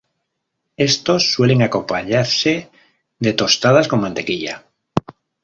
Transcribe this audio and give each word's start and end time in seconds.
Estos 0.77 1.31
suelen 1.31 1.61
acompañarse 1.61 2.71
de 3.19 3.33
tostadas 3.33 3.87
con 3.87 4.01
mantequilla. 4.01 4.65